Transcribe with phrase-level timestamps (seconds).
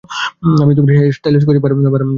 [0.63, 2.09] আমি hair stylist খুজছি ভাড়া করার জন্য।